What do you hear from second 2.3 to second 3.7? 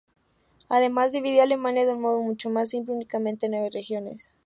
más simple: únicamente en nueve